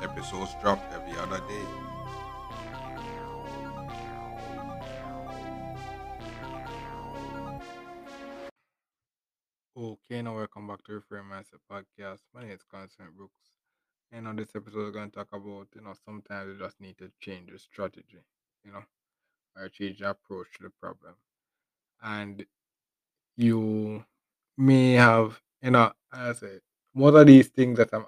[0.00, 1.66] Episodes drop every other day.
[9.76, 12.20] Okay, now welcome back to Reframe Mindset Podcast.
[12.32, 13.32] My name is Constant Brooks.
[14.12, 16.96] And on this episode, we're going to talk about, you know, sometimes you just need
[16.98, 18.22] to change your strategy,
[18.64, 18.84] you know,
[19.56, 21.14] or change your approach to the problem.
[22.00, 22.46] And
[23.36, 24.04] you
[24.56, 26.58] may have, you know, as I say,
[26.94, 28.06] most of these things that I'm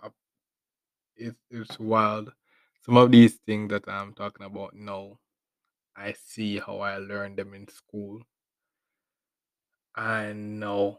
[1.20, 2.32] it's, it's wild.
[2.84, 5.18] Some of these things that I'm talking about now,
[5.96, 8.22] I see how I learned them in school.
[9.96, 10.98] And now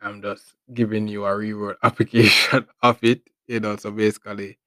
[0.00, 3.76] I'm just giving you a real application of it, you know.
[3.76, 4.58] So basically,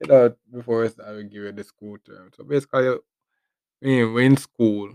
[0.00, 2.30] you know, before I will give you the school term.
[2.36, 2.96] So basically,
[3.80, 4.90] when in school,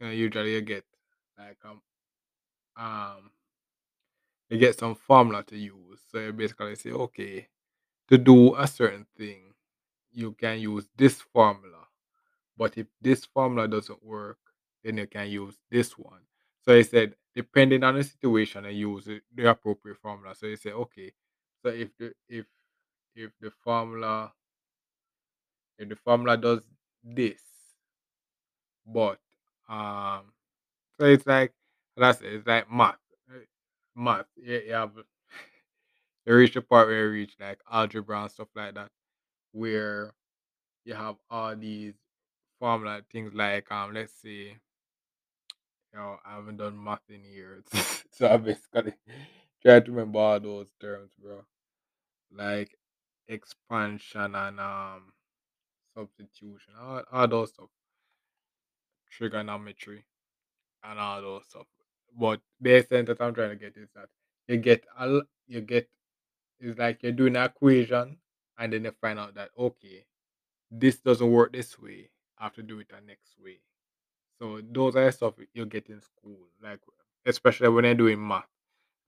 [0.00, 0.84] you know, usually you get
[1.38, 1.82] like um
[2.76, 3.30] um
[4.48, 6.00] you get some formula to use.
[6.10, 7.48] So you basically say, okay,
[8.10, 9.54] to do a certain thing,
[10.12, 11.86] you can use this formula.
[12.56, 14.38] But if this formula doesn't work,
[14.84, 16.20] then you can use this one.
[16.64, 20.34] So he said, depending on the situation, I use the appropriate formula.
[20.34, 21.12] So he said, okay,
[21.62, 22.46] so if the if
[23.16, 24.32] if the formula
[25.78, 26.60] if the formula does
[27.02, 27.40] this,
[28.86, 29.18] but
[29.68, 30.32] um,
[30.98, 31.52] so it's like
[31.96, 32.96] that's it, it's like math,
[33.96, 34.26] math.
[34.36, 34.92] You, you have
[36.26, 38.90] you reach the part where you reach like algebra and stuff like that,
[39.52, 40.14] where
[40.84, 41.94] you have all these
[42.60, 44.56] formula things like um, let's say
[45.94, 47.64] Yo, I haven't done math in years.
[48.12, 48.94] so I basically
[49.62, 51.42] try to remember all those terms, bro.
[52.32, 52.76] Like
[53.28, 55.12] expansion and um
[55.96, 57.68] substitution, all, all those stuff,
[59.10, 60.04] trigonometry
[60.84, 61.66] and all those stuff.
[62.18, 64.08] But the essence that I'm trying to get is that
[64.48, 65.88] you get a you get
[66.60, 68.18] it's like you're doing an equation
[68.58, 70.06] and then you find out that okay,
[70.70, 72.10] this doesn't work this way.
[72.38, 73.60] I have to do it the next way.
[74.38, 76.80] So those are the stuff you get in school, like
[77.26, 78.48] especially when you're doing math.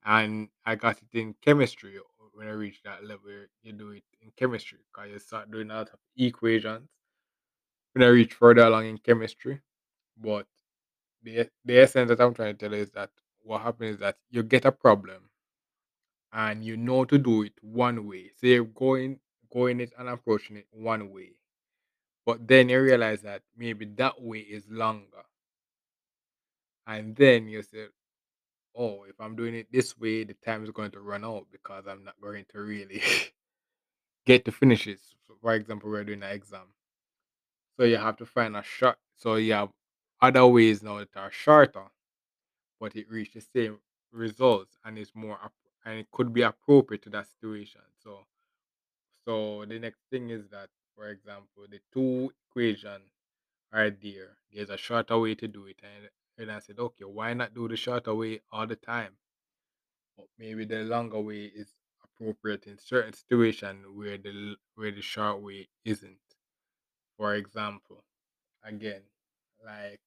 [0.05, 3.31] And I got it in chemistry uh, when I reached that level.
[3.63, 6.89] You do it in chemistry because you start doing a lot of equations
[7.93, 9.61] when I reach further along in chemistry.
[10.17, 10.47] But
[11.23, 13.11] the the essence that I'm trying to tell you is that
[13.43, 15.29] what happens is that you get a problem
[16.33, 18.31] and you know to do it one way.
[18.35, 19.19] So you're going
[19.51, 21.33] going it and approaching it one way.
[22.25, 25.23] But then you realize that maybe that way is longer.
[26.87, 27.85] And then you say,
[28.75, 31.85] oh, if I'm doing it this way, the time is going to run out because
[31.87, 33.01] I'm not going to really
[34.25, 34.99] get to finish it.
[35.27, 36.73] So for example, we're doing an exam.
[37.77, 38.97] So you have to find a short.
[39.15, 39.69] So you have
[40.21, 41.85] other ways now that are shorter,
[42.79, 43.79] but it reach the same
[44.11, 45.37] results and it's more
[45.85, 47.81] and it could be appropriate to that situation.
[47.99, 48.27] So
[49.25, 53.11] so the next thing is that, for example, the two equation
[53.71, 54.37] are there.
[54.51, 57.67] There's a shorter way to do it, and and I said, okay, why not do
[57.67, 59.17] the shorter way all the time?
[60.17, 65.41] But maybe the longer way is appropriate in certain situations where the where the short
[65.41, 66.19] way isn't.
[67.17, 68.05] For example,
[68.63, 69.03] again,
[69.63, 70.01] like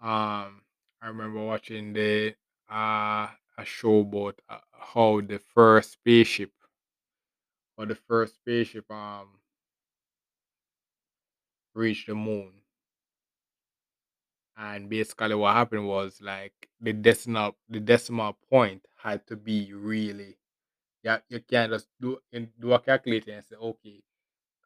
[0.00, 0.64] um,
[1.02, 2.36] I remember watching the
[2.68, 6.52] uh a show about uh, how the first spaceship
[7.76, 9.38] or the first spaceship um
[11.74, 12.62] reached the moon,
[14.56, 20.36] and basically what happened was like the decimal the decimal point had to be really
[21.02, 24.02] yeah you can't just do and do a calculator and say okay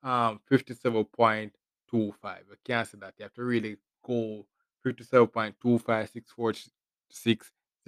[0.02, 3.14] um 57.25 you can't say that.
[3.18, 4.46] You have to really go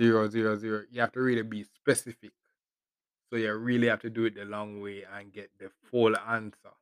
[0.00, 2.32] 57.256460000 you have to really be specific.
[3.30, 6.72] So you really have to do it the long way and get the full answer.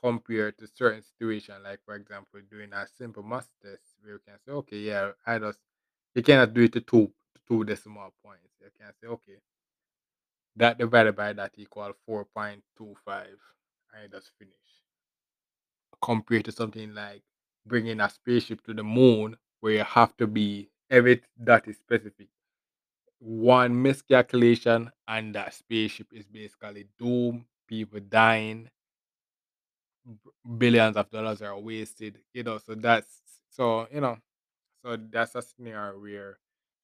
[0.00, 4.34] Compared to certain situation like for example doing a simple math test where you can
[4.46, 5.58] say okay yeah i just
[6.14, 8.52] you cannot do it to two to two decimal points.
[8.60, 9.38] You can say okay
[10.56, 14.54] that divided by that equal 4.25 and you just finish.
[16.02, 17.22] Compared to something like
[17.66, 22.28] bringing a spaceship to the moon where you have to be every that is specific
[23.18, 28.68] one miscalculation and that spaceship is basically doomed people dying
[30.58, 32.18] billions of dollars are wasted.
[32.32, 33.20] You know, so that's
[33.50, 34.18] so you know,
[34.84, 36.38] so that's a scenario where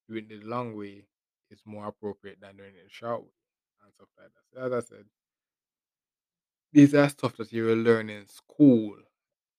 [0.08, 1.06] doing the long way
[1.50, 3.32] is more appropriate than doing it the short way
[3.84, 4.70] and stuff like that.
[4.70, 5.04] So as I said,
[6.72, 8.96] these are stuff that you will learn in school,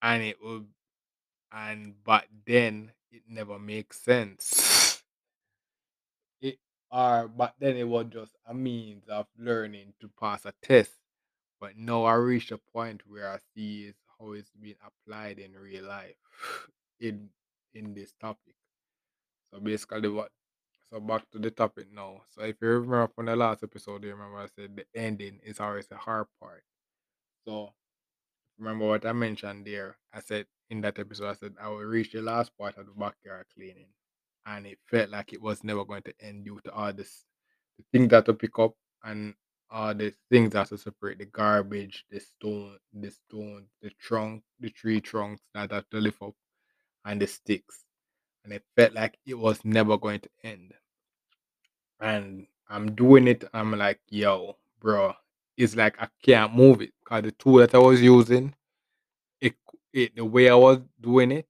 [0.02, 0.66] and it will
[1.52, 5.04] and but then it never makes sense.
[6.42, 6.60] It
[6.92, 11.00] or but then it was just a means of learning to pass a test.
[11.60, 15.54] But now I reached a point where I see is how it's being applied in
[15.54, 16.18] real life
[17.00, 17.30] in
[17.74, 18.56] in this topic.
[19.52, 20.32] So basically what
[20.90, 22.24] so back to the topic now.
[22.30, 25.60] So if you remember from the last episode, you remember I said the ending is
[25.60, 26.64] always the hard part.
[27.46, 27.74] So
[28.58, 29.98] Remember what I mentioned there?
[30.14, 32.94] I said in that episode, I said I will reach the last part of the
[32.94, 33.90] backyard cleaning,
[34.46, 37.26] and it felt like it was never going to end due to all this,
[37.78, 38.74] the things that to pick up
[39.04, 39.36] and
[39.70, 44.70] all the things that to separate the garbage, the stone, the stone, the trunk, the
[44.70, 46.34] tree trunks that have to lift up,
[47.06, 47.84] and the sticks,
[48.46, 50.74] and it felt like it was never going to end.
[52.00, 53.44] And I'm doing it.
[53.54, 55.14] I'm like, yo, bro,
[55.58, 58.56] it's like I can't move it because the tool that I was using
[59.94, 61.48] it the way I was doing it,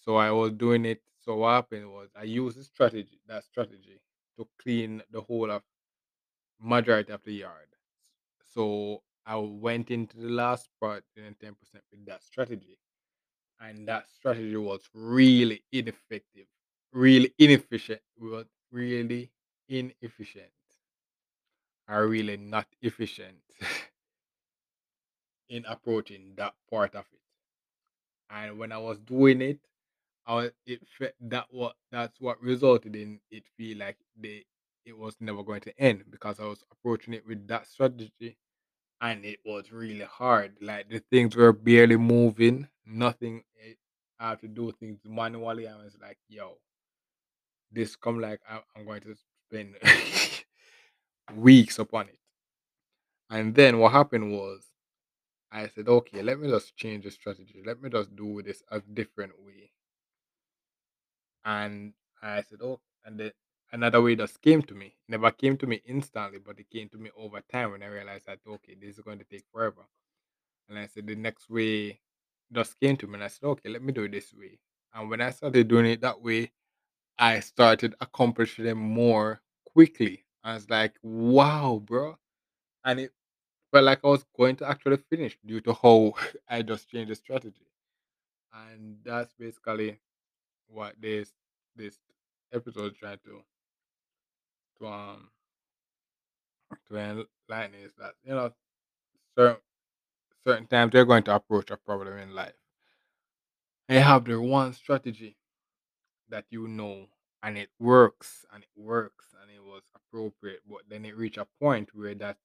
[0.00, 1.02] so I was doing it.
[1.20, 4.00] So what happened was I used the strategy that strategy
[4.38, 5.62] to clean the whole of
[6.60, 7.68] majority of the yard.
[8.54, 12.78] So I went into the last part in ten percent with that strategy,
[13.60, 16.46] and that strategy was really ineffective,
[16.92, 18.02] really inefficient.
[18.16, 19.30] It was really
[19.68, 20.50] inefficient.
[21.88, 23.42] Are really not efficient
[25.48, 27.20] in approaching that part of it.
[28.30, 29.60] And when I was doing it,
[30.26, 30.82] I was, it
[31.22, 34.44] that what that's what resulted in it feel like the
[34.86, 38.38] it was never going to end because I was approaching it with that strategy
[39.00, 40.56] and it was really hard.
[40.60, 43.44] Like the things were barely moving, nothing.
[43.64, 43.74] eh,
[44.20, 45.68] I have to do things manually.
[45.68, 46.58] I was like, yo,
[47.72, 48.40] this come like
[48.76, 49.14] I'm going to
[49.50, 49.74] spend
[51.34, 52.18] weeks upon it.
[53.30, 54.67] And then what happened was
[55.50, 57.62] I said, okay, let me just change the strategy.
[57.64, 59.70] Let me just do this a different way.
[61.44, 63.32] And I said, oh, and then
[63.72, 64.94] another way just came to me.
[65.08, 68.26] Never came to me instantly, but it came to me over time when I realized
[68.26, 69.86] that, okay, this is going to take forever.
[70.68, 72.00] And I said, the next way
[72.52, 73.14] just came to me.
[73.14, 74.58] And I said, okay, let me do it this way.
[74.94, 76.52] And when I started doing it that way,
[77.18, 79.40] I started accomplishing more
[79.72, 80.24] quickly.
[80.44, 82.18] I was like, wow, bro.
[82.84, 83.12] And it
[83.70, 86.14] felt like I was going to actually finish due to how
[86.48, 87.66] I just changed the strategy.
[88.52, 90.00] And that's basically
[90.68, 91.32] what this
[91.76, 91.98] this
[92.52, 93.42] episode is trying to
[94.78, 95.30] to um
[96.88, 98.52] to enlighten is that you know
[99.36, 99.60] certain
[100.46, 102.54] certain times they're going to approach a problem in life.
[103.88, 105.36] They have their one strategy
[106.28, 107.06] that you know
[107.42, 111.46] and it works and it works and it was appropriate, but then it reach a
[111.60, 112.36] point where that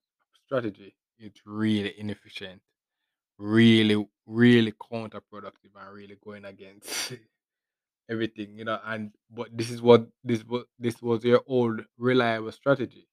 [0.45, 2.61] strategy is really inefficient,
[3.39, 7.13] really, really counterproductive and really going against
[8.11, 12.51] everything, you know, and but this is what this was this was your old reliable
[12.51, 13.07] strategy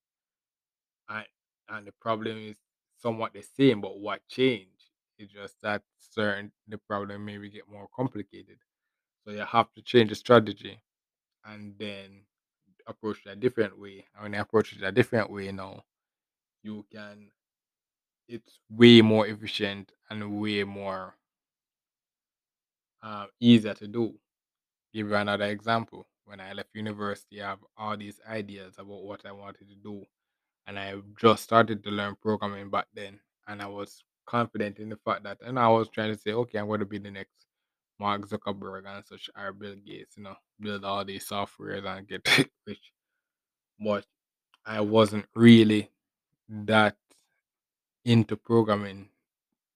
[1.09, 1.27] and
[1.69, 2.57] and the problem is
[2.99, 4.91] somewhat the same, but what changed?
[5.19, 8.59] It's just that certain the problem maybe get more complicated.
[9.25, 10.81] So you have to change the strategy
[11.45, 12.23] and then
[12.87, 14.07] approach it a different way.
[14.15, 15.85] And when you approach it a different way now,
[16.63, 17.31] you can
[18.31, 21.17] it's way more efficient and way more
[23.03, 24.15] uh, easier to do.
[24.93, 26.07] Give you another example.
[26.25, 30.05] When I left university, I have all these ideas about what I wanted to do
[30.71, 33.19] and I just started to learn programming back then,
[33.49, 36.59] and I was confident in the fact that, and I was trying to say, okay,
[36.59, 37.47] I'm going to be the next
[37.99, 42.25] Mark Zuckerberg and such, or Bill Gates, you know, build all these softwares and get
[42.67, 42.93] rich.
[43.85, 44.05] But
[44.65, 45.91] I wasn't really
[46.49, 46.97] that
[48.05, 49.09] into programming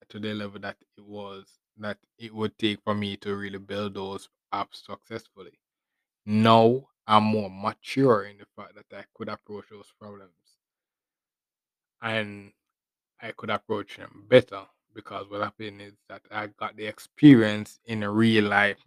[0.09, 3.95] to the level that it was that it would take for me to really build
[3.95, 5.59] those apps successfully.
[6.26, 10.59] Now I'm more mature in the fact that I could approach those problems
[12.02, 12.52] and
[13.21, 18.04] I could approach them better because what happened is that I got the experience in
[18.04, 18.78] real life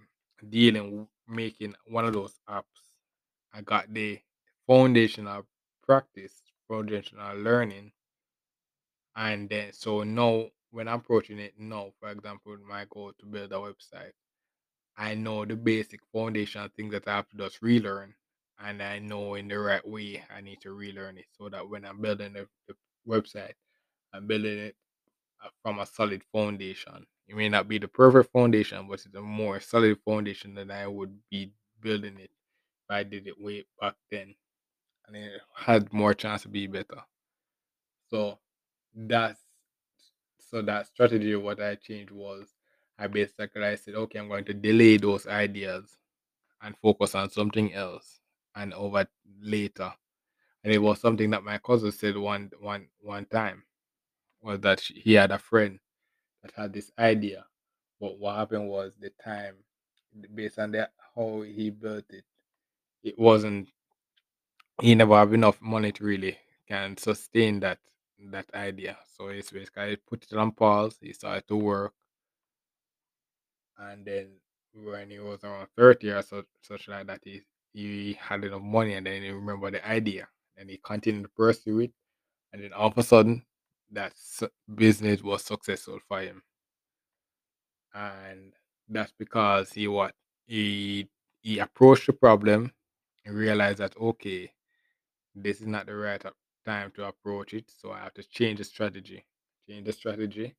[0.50, 2.82] dealing making one of those apps.
[3.54, 4.20] I got the
[4.68, 5.46] foundational
[5.84, 7.92] practice, foundational learning,
[9.18, 13.54] and then so now when I'm approaching it now, for example, my goal to build
[13.54, 14.14] a website,
[14.98, 18.16] I know the basic foundational things that I have to just relearn,
[18.60, 21.86] and I know in the right way I need to relearn it so that when
[21.86, 22.76] I'm building the, the
[23.08, 23.54] website,
[24.14, 24.76] I'm building it
[25.44, 27.06] uh, from a solid foundation.
[27.28, 30.88] It may not be the perfect foundation, but it's a more solid foundation than I
[30.88, 34.36] would be building it if I did it way back then,
[35.08, 37.04] and it had more chance to be better.
[38.10, 38.40] So
[38.98, 39.40] that's
[40.40, 41.36] so that strategy.
[41.36, 42.48] What I changed was
[43.00, 45.98] I basically I said, okay, I'm going to delay those ideas
[46.62, 48.20] and focus on something else,
[48.56, 49.08] and over
[49.42, 49.94] later.
[50.64, 53.64] And it was something that my cousin said one one one time
[54.42, 55.80] was that she, he had a friend
[56.44, 57.46] that had this idea,
[58.02, 59.56] but what happened was the time,
[60.36, 62.26] based on that how he built it,
[63.04, 63.70] it wasn't.
[64.82, 66.38] He never have enough money to really
[66.68, 67.80] can sustain that
[68.32, 68.98] that idea.
[69.16, 70.98] So it's basically put it on pause.
[71.02, 71.94] He started to work,
[73.80, 74.30] and then
[74.74, 77.42] when he was around thirty or such, such like that, he
[77.74, 81.80] he had enough money, and then he remembered the idea, and he continued to pursue
[81.82, 81.92] it,
[82.54, 83.44] and then all of a sudden,
[83.92, 84.14] that
[84.76, 86.42] business was successful for him
[87.94, 88.54] and
[88.90, 90.14] that's because he what
[90.46, 91.08] he
[91.42, 92.72] he approached the problem
[93.26, 94.52] and realized that okay
[95.36, 96.24] this is not the right
[96.68, 99.26] time to approach it so i have to change the strategy
[99.70, 100.56] change the strategy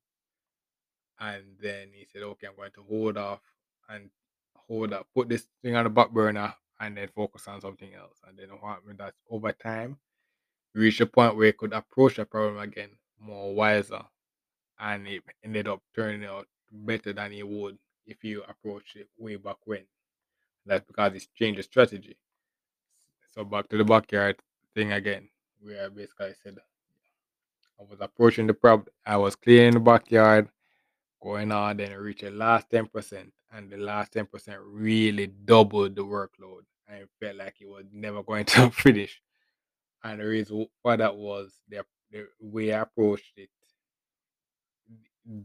[1.19, 3.41] and then he said okay i'm going to hold off
[3.89, 4.09] and
[4.67, 8.17] hold up put this thing on the back burner and then focus on something else
[8.27, 9.97] and then what happened that over time
[10.73, 14.01] he reached a point where he could approach the problem again more wiser
[14.79, 19.37] and it ended up turning out better than he would if you approach it way
[19.37, 19.83] back when.
[20.65, 22.17] That's because it's changed the strategy.
[23.33, 24.37] So back to the backyard
[24.75, 26.57] thing again, where I basically said
[27.79, 28.87] I was approaching the problem.
[29.05, 30.49] I was clearing the backyard,
[31.21, 35.95] going on, then reached the last ten percent, and the last ten percent really doubled
[35.95, 36.63] the workload.
[36.89, 39.21] I felt like it was never going to finish.
[40.03, 43.49] And the reason why that was the the way I approached it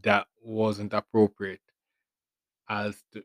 [0.01, 1.61] that wasn't appropriate
[2.69, 3.23] as to,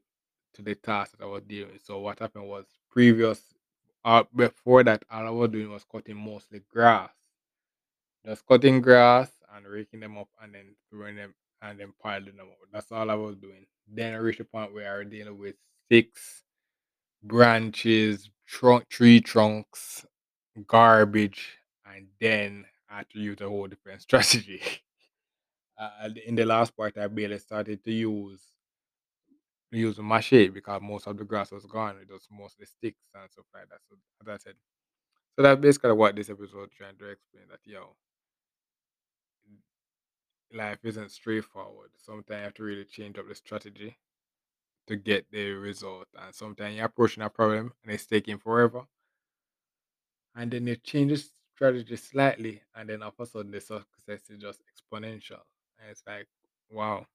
[0.54, 1.78] to the task that I was doing.
[1.82, 3.40] So what happened was previous
[4.04, 7.11] uh, before that all I was doing was cutting mostly grass.
[8.26, 12.49] Just cutting grass and raking them up and then throwing them and then piling them
[12.49, 12.59] up.
[12.73, 13.66] That's all I was doing.
[13.88, 15.57] Then I reached a point where I was dealing with
[15.90, 16.42] six
[17.23, 20.07] branches, trunk tree trunks,
[20.66, 24.62] garbage, and then I had to use a whole different strategy.
[25.78, 28.40] uh, in the last part, I barely started to use
[29.70, 31.96] use a machete because most of the grass was gone.
[32.00, 33.78] It was mostly sticks and stuff like that.
[33.88, 34.54] So as I said,
[35.36, 37.96] so that's basically what this episode trying to explain that yo,
[40.52, 41.90] life isn't straightforward.
[41.96, 43.98] Sometimes you have to really change up the strategy
[44.88, 46.08] to get the result.
[46.18, 48.86] And sometimes you're approaching a problem and it's taking forever.
[50.34, 54.28] And then you change the strategy slightly and then all of a sudden the success
[54.30, 55.42] is just exponential.
[55.78, 56.26] And it's like,
[56.68, 57.06] wow.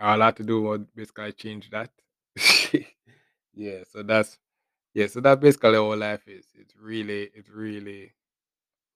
[0.00, 1.90] All I had to do was basically change that.
[3.54, 4.36] yeah, so that's
[4.94, 6.46] Yeah, so that's basically all life is.
[6.54, 8.12] It's really, it's really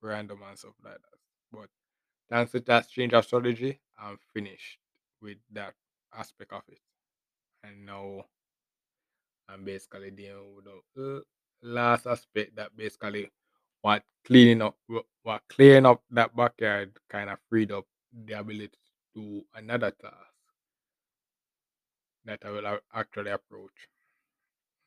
[0.02, 1.18] random and stuff like that.
[1.52, 1.68] But
[2.30, 4.78] thanks to that change of strategy, I'm finished
[5.22, 5.74] with that
[6.16, 6.80] aspect of it.
[7.64, 8.26] And now
[9.48, 11.20] I'm basically dealing with the uh,
[11.62, 13.30] last aspect that basically
[13.82, 17.86] what cleaning up, wha- what clearing up that backyard kind of freed up
[18.26, 18.68] the ability
[19.14, 20.29] to do another task
[22.30, 23.88] that I will actually approach.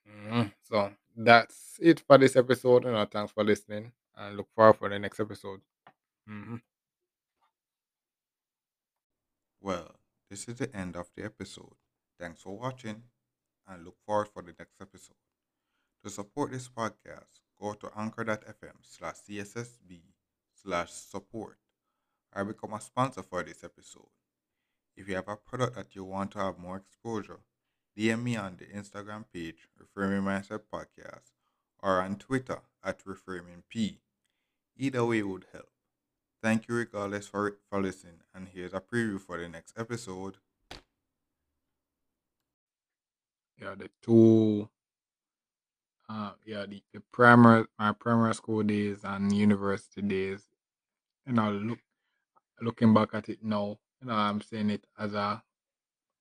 [0.07, 0.53] Mhm.
[0.63, 2.83] So that's it for this episode.
[2.85, 5.61] You know, thanks for listening and look forward for the next episode.
[6.27, 6.57] hmm
[9.61, 9.95] Well,
[10.29, 11.75] this is the end of the episode.
[12.19, 13.03] Thanks for watching
[13.67, 15.17] and look forward for the next episode.
[16.03, 20.03] To support this podcast, go to anchor.fm slash CSSB
[20.53, 21.59] slash support
[22.33, 24.09] or become a sponsor for this episode.
[24.95, 27.39] If you have a product that you want to have more exposure,
[27.97, 31.31] DM me on the Instagram page, Reframing Mindset Podcast,
[31.81, 33.97] or on Twitter at ReframingP.
[34.77, 35.69] Either way would help.
[36.41, 40.37] Thank you regardless for, for listening, and here's a preview for the next episode.
[43.61, 44.69] Yeah, the two,
[46.09, 50.49] uh, yeah, the, the primary, my primary school days and university days.
[51.25, 51.79] You know, look,
[52.61, 55.43] looking back at it now, you know, I'm seeing it as a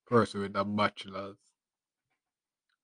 [0.06, 1.36] person with a bachelor's,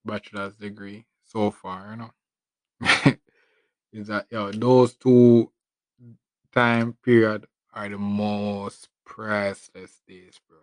[0.05, 1.91] bachelor's degree so far.
[1.91, 3.17] You know,
[3.93, 5.53] is that yeah, those two
[6.53, 10.59] time period are the most priceless days, bro.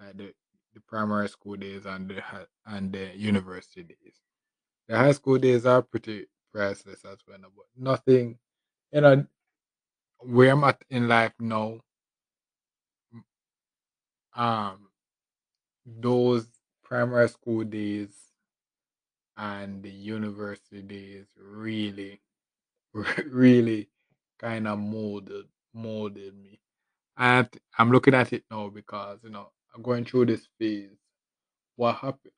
[0.00, 0.34] Like the
[0.74, 2.22] the primary school days and the
[2.66, 4.16] and the university days.
[4.88, 8.38] The high school days are pretty priceless as well, but nothing,
[8.92, 9.26] you know,
[10.20, 11.80] where I'm at in life now,
[14.38, 14.88] um
[15.86, 16.46] those
[16.84, 18.32] primary school days
[19.36, 22.20] and the university days really
[23.26, 23.88] really
[24.38, 26.60] kind of molded molded me.
[27.18, 30.98] And I'm looking at it now because you know I'm going through this phase.
[31.76, 32.32] What happened?